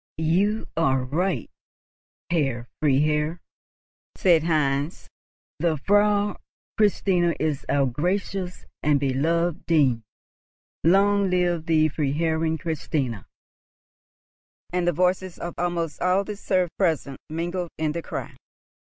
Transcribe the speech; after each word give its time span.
"You 0.17 0.67
are 0.75 1.03
right, 1.03 1.47
Herr 2.31 2.67
Freiherr," 2.81 3.39
said 4.17 4.41
Heinz. 4.45 5.07
"The 5.59 5.77
Frau 5.77 6.37
Christina 6.75 7.35
is 7.39 7.67
our 7.69 7.85
gracious 7.85 8.65
and 8.81 8.99
beloved 8.99 9.63
dame. 9.67 10.01
Long 10.83 11.29
live 11.29 11.67
the 11.67 11.87
Freiherrinn 11.89 12.59
Christina!" 12.59 13.27
And 14.73 14.87
the 14.87 14.91
voices 14.91 15.37
of 15.37 15.53
almost 15.59 16.01
all 16.01 16.23
the 16.23 16.35
serfs 16.35 16.73
present 16.79 17.19
mingled 17.29 17.69
in 17.77 17.91
the 17.91 18.01
cry. 18.01 18.35